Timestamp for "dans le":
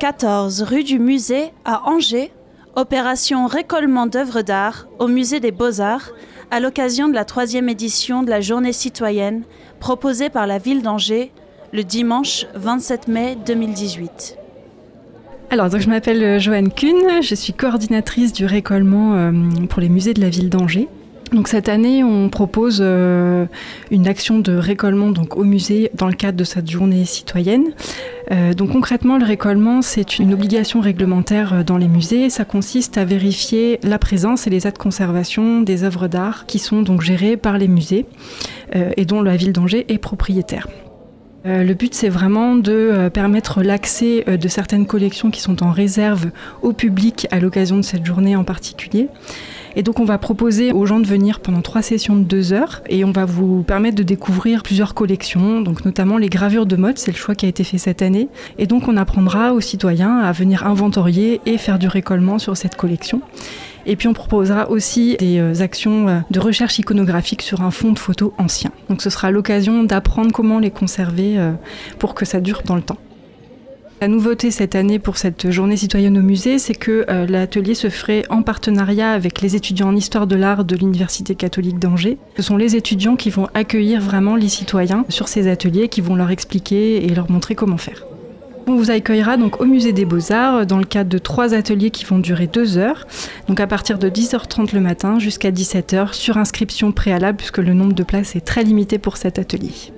25.94-26.14, 72.64-72.82, 90.64-90.84